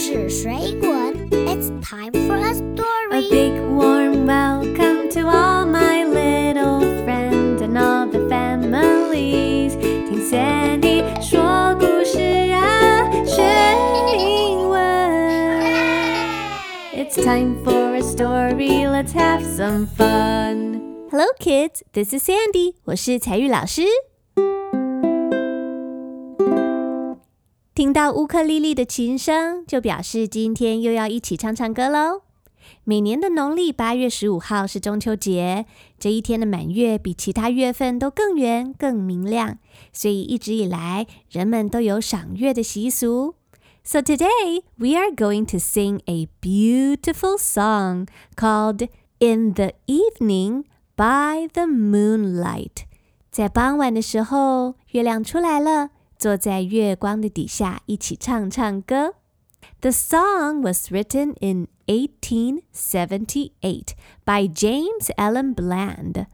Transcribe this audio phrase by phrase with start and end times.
[0.00, 2.84] 事水滚，It's time for a story.
[3.12, 9.76] A big warm welcome to all my little friends and all the families.
[9.80, 12.20] 听 Sandy 说故事
[12.52, 13.42] 啊，学
[14.18, 14.78] 英文。
[16.94, 18.86] It's time for a story.
[18.86, 20.82] Let's have some fun.
[21.10, 21.82] Hello, kids.
[21.92, 22.74] This is Sandy.
[22.84, 23.82] 我是采玉老师。
[27.73, 32.23] 听到乌克丽丽的琴声，就表示今天又要一起唱唱歌喽。
[32.83, 35.65] 每年的农历八月十五号是中秋节，
[35.97, 39.57] 这一天的满月比其他月份都更圆、更明亮，
[39.93, 43.35] 所以一直以来人们都有赏月的习俗。
[43.85, 50.65] So today we are going to sing a beautiful song called "In the Evening"
[50.97, 52.83] by the Moonlight。
[53.31, 55.91] 在傍晚的时候，月亮出来了。
[56.21, 59.15] 坐在月光的底下，一起唱唱歌。
[59.79, 66.27] The song was written in 1878 by James Allen Bland。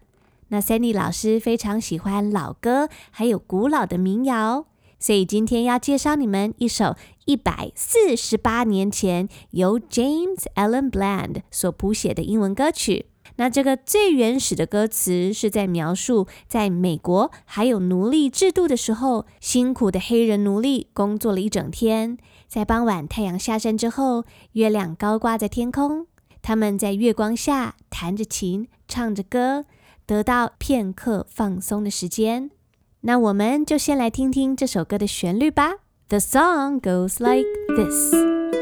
[0.50, 4.66] 那 Sandy 老师非常喜欢老歌，还有古老的民谣，
[5.00, 13.06] 所以今天要介绍你们一首一百四十八年前由 James Allen Bland 所谱写的英文歌曲。
[13.36, 26.08] 那这个最原始的歌词是在描述，在美国还有奴隶制度的时候，辛苦的黑人奴隶工作了一整天，在傍晚太阳下山之后，月亮高挂在天空，
[26.42, 29.66] 他们在月光下弹着琴，唱着歌，
[30.06, 32.50] 得到片刻放松的时间。
[33.02, 35.76] 那我们就先来听听这首歌的旋律吧。
[36.10, 38.57] The song goes like this.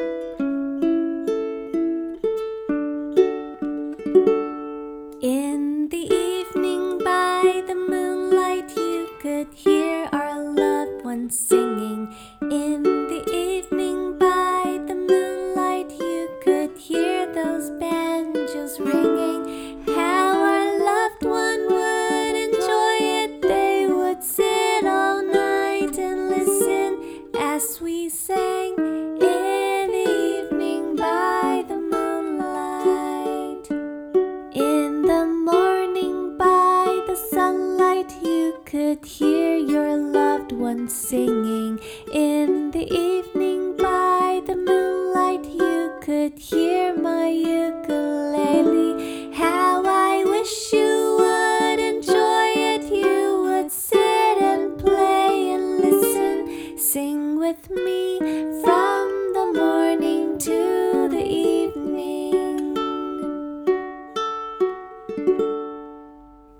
[27.55, 28.54] as we say.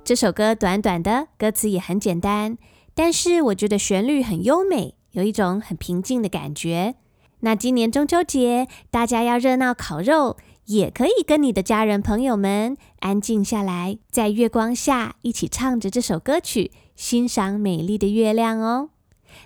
[0.05, 2.59] 这首歌短短的，歌词也很简单。
[2.93, 6.93] 但是我觉得旋律很优美，有一种很平静的感觉。
[7.39, 18.91] 那今年中秋节，大家要热闹烤肉，也可以跟你的家人朋友们安静下来，在月光下一起唱着这首歌曲，欣赏美丽的月亮哦。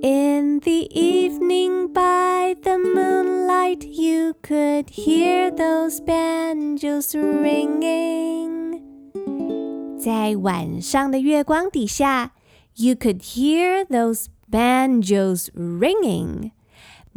[0.00, 8.80] ：In the evening by the moonlight, you could hear those banjos ringing.
[9.98, 12.32] 在晚上的月光底下
[12.76, 16.52] ，you could hear those banjos ringing.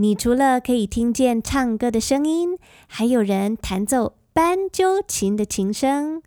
[0.01, 2.57] 你除了可以听见唱歌的声音，
[2.87, 6.23] 还有人弹奏斑鸠琴的琴声，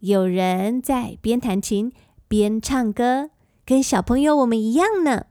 [0.00, 1.92] 有人在边弹琴
[2.26, 3.28] 边唱歌，
[3.66, 5.26] 跟小朋友我们一样呢。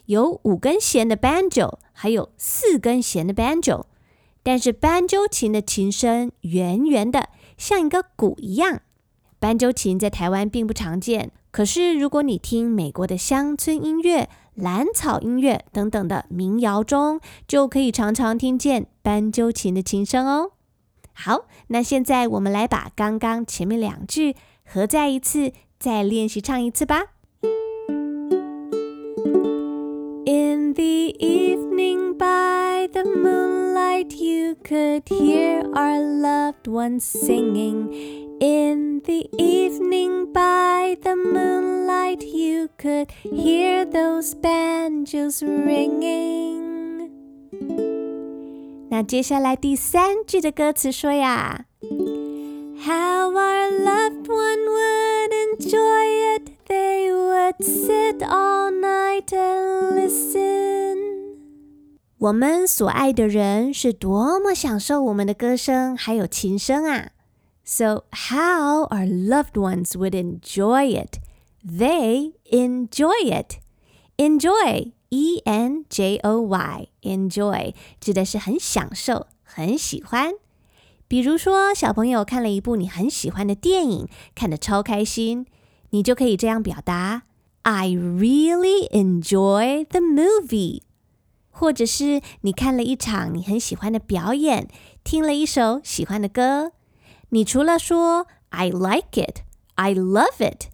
[0.06, 3.84] 有五根弦的 banjo，还有四根弦的 banjo。
[4.42, 7.28] 但是斑鸠琴的琴声圆圆的，
[7.58, 8.80] 像一个鼓一样。
[9.38, 11.30] 斑鸠琴在台湾并不常见。
[11.50, 20.52] 可是，如果你听美国的乡村音乐、蓝草音乐等等的民谣中，就可以常常听见斑鸠琴的琴声哦。
[21.12, 27.06] 好，那现在我们来把刚刚前面两句合在一次，再练习唱一次吧。
[30.79, 37.91] the evening by the moonlight, you could hear our loved ones singing.
[38.39, 47.11] In the evening by the moonlight, you could hear those banjos ringing.
[48.89, 51.65] 那接下来第三句的歌词说呀
[62.19, 67.09] 我们所爱的人是多么享受我们的歌声还有琴声啊！
[67.63, 71.19] So how our loved ones would enjoy it.
[71.65, 73.57] They enjoy it.
[74.17, 80.33] Enjoy, E-N-J-O-Y, enjoy 指的是很享受、很喜欢。
[81.07, 85.45] 比如说，小朋友看了一部你很喜欢的电影，看得超开心，
[85.89, 87.23] 你就可以这样表达：
[87.63, 90.81] I really enjoy the movie。
[91.50, 94.68] 或者是你看了一场你很喜欢的表演，
[95.04, 96.72] 听了一首喜欢的歌。
[97.30, 99.42] 你除了说 I like it,
[99.74, 100.68] I love it，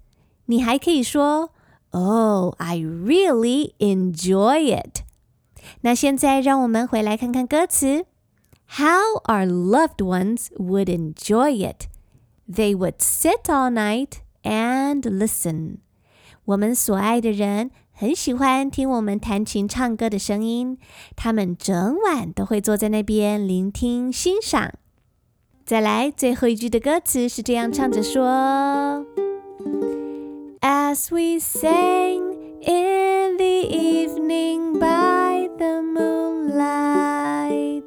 [0.46, 1.50] 你还可以说
[1.90, 5.02] Oh, I really enjoy it。
[5.80, 8.06] 那现在让我们回来看看歌词。
[8.68, 11.86] How our loved ones would enjoy it.
[12.48, 15.78] They would sit all night and listen.
[16.44, 20.76] 我们所爱的人很喜欢听我们弹琴唱歌的声音，
[21.16, 24.74] 他们整晚都会坐在那边聆听欣赏。
[25.64, 29.06] 再来，最后一句的歌词是这样唱着说
[30.60, 32.20] ：As we sang
[32.60, 37.84] in the evening by the moonlight，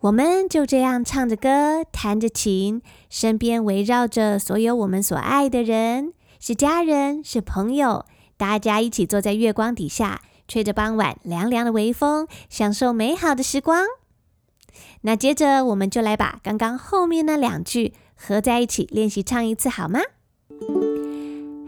[0.00, 8.04] 我们就这样唱着歌，弹着琴，身边围绕着所有我们所爱的人，是家人，是朋友，
[8.38, 13.84] 大家一起坐在月光底下，吹着傍晚凉凉的微风，享受美好的时光。
[15.02, 20.00] 那接着我们就来把刚刚后面那两句合在一起练习唱一次，好吗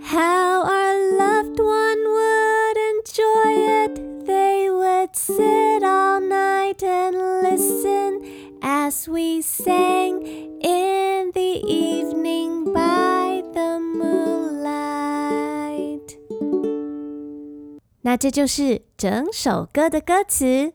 [0.02, 8.22] ？How our loved one would enjoy it, they would sit all night and listen
[8.60, 10.22] as we sang
[10.60, 12.29] in the evening
[18.02, 20.72] 那这就是整首歌的歌词。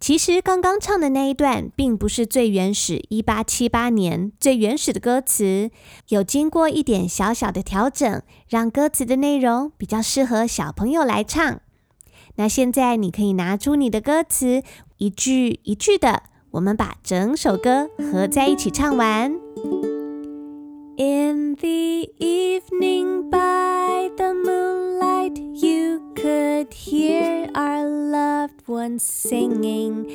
[0.00, 5.70] 其实刚刚唱的那一段并不是最原始，一八七八年最原始的歌词，
[6.08, 11.60] 有经过一点小小的调整，让歌词的内容比较适合小朋友来唱。
[12.36, 14.62] 那现在你可以拿出你的歌词，
[14.98, 16.22] 一句一句的，
[16.52, 19.32] 我们把整首歌合在一起唱完。
[20.96, 25.07] In the evening by the moonlight,
[25.38, 30.06] you could hear our loved ones singing.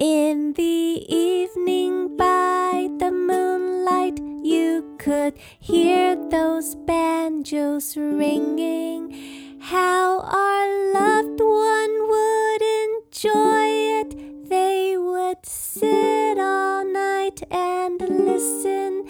[0.00, 9.58] In the evening by the moonlight, you could hear those banjos ringing.
[9.60, 13.64] How our loved one would enjoy
[14.00, 14.48] it.
[14.48, 19.06] They would sit all night and listen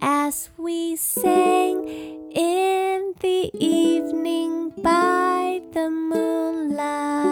[0.00, 1.86] as we sang
[2.32, 2.79] in
[3.18, 7.30] the evening by the moonlight。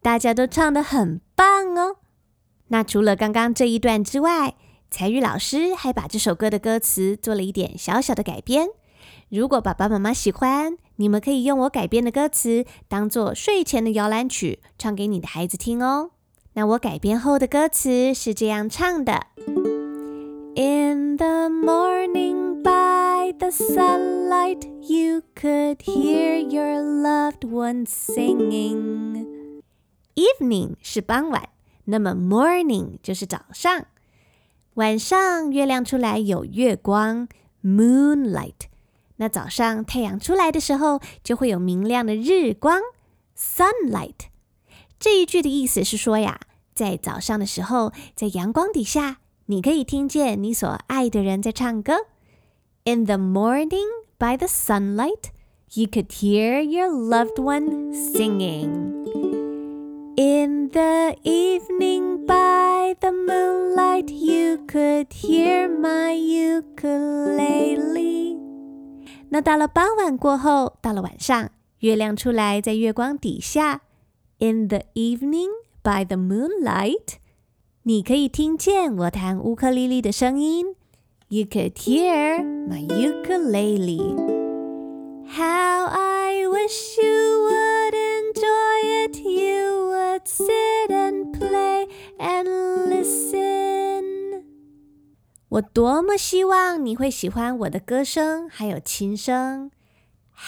[0.00, 1.96] 大家都唱得很棒哦。
[2.68, 4.54] 那除了刚刚这一段之外，
[4.90, 8.68] 采钰老师还把这首歌的歌词做了一点小小的改编，
[9.28, 16.10] 如果爸爸妈妈喜欢，你们可以用我改编的歌词当做睡前的摇篮曲，唱给你的孩子听哦。
[16.54, 19.26] 那我改编后的歌词是这样唱的
[20.57, 29.61] ：In the morning by the sunlight, you could hear your loved one singing.
[30.15, 31.49] Evening 是傍晚，
[31.85, 33.85] 那么 morning 就是早上。
[34.75, 37.27] 晚上月亮出来有月光，
[37.63, 38.67] moonlight。
[39.17, 42.81] 那早上太阳出来的时候，就会有明亮的日光，
[43.37, 44.27] sunlight。
[44.99, 46.39] 这一句的意思是说呀，
[46.73, 52.05] 在早上的时候，在阳光底下， 你可以听见你所爱的人在唱歌。
[52.85, 55.31] In the morning, by the sunlight,
[55.73, 59.03] you could hear your loved one singing.
[60.15, 67.93] In the evening, by the moonlight, you could hear my ukulele.
[69.29, 73.81] 那到了傍晚过后，到了晚上，月亮出来，在月光底下。
[74.37, 75.49] In the evening,
[75.81, 77.15] by the moonlight，
[77.87, 80.75] 你可以听见我弹乌克丽丽的声音。
[81.27, 84.15] You could hear my ukulele.
[85.25, 89.19] How I wish you would enjoy it.
[89.19, 91.87] You would sit and play
[92.19, 92.47] and
[92.87, 94.43] listen.
[95.49, 99.71] 我多么希望你会喜欢我的歌声，还有琴声。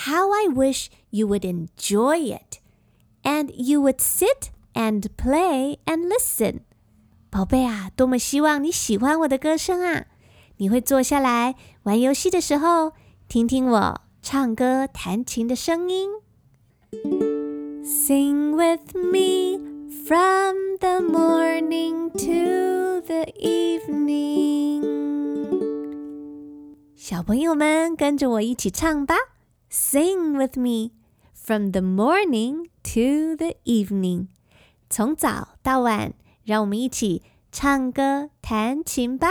[0.05, 2.59] How I wish you would enjoy it,
[3.23, 6.61] and you would sit and play and listen。
[7.30, 10.06] 宝贝啊，多么希望你喜欢我的歌声啊！
[10.56, 12.92] 你会坐下来玩游戏的时候，
[13.28, 16.10] 听听我唱歌弹琴的声音。
[17.84, 19.60] Sing with me
[20.06, 24.80] from the morning to the evening。
[26.96, 29.14] 小朋友们跟着我一起唱吧
[29.70, 30.90] ，Sing with me
[31.32, 34.26] from the morning to the evening。
[34.88, 36.12] 从早到晚，
[36.50, 39.28] 让我们一起唱歌弹琴吧。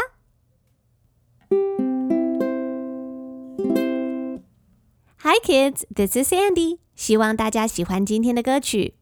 [5.17, 6.77] Hi kids, this is Andy。
[6.95, 8.93] 希望大家喜欢今天的歌曲。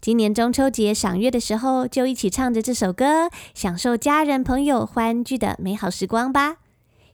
[0.00, 6.56] 今年中秋节赏月的时候，就一起唱着这首歌，享受家人朋友欢聚的美好时光吧。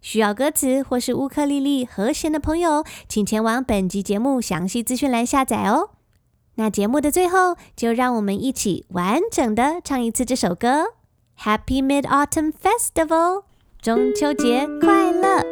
[0.01, 5.91] 需要歌词或是乌克丽丽和弦的朋友，请前往本集节目详细资讯栏下载哦。
[6.59, 10.87] 那节目的最后，就让我们一起完整的唱一次这首歌
[11.39, 13.45] ：Happy Mid-Autumn Festival，
[13.81, 15.45] 中秋节快乐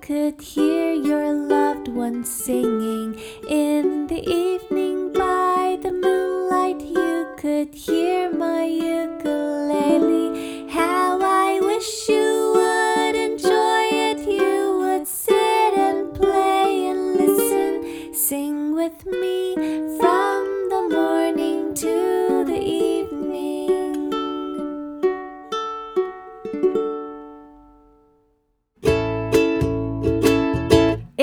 [0.00, 3.18] could hear your loved ones singing
[3.48, 6.80] in the evening by the moonlight.
[6.80, 8.99] You could hear my.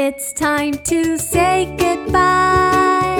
[0.10, 3.20] ！It's time to say goodbye.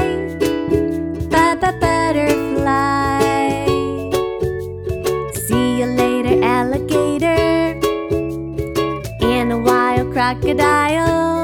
[1.30, 3.20] Bye bye butterfly.
[5.34, 7.78] See you later, alligator.
[9.22, 11.37] And a wild crocodile.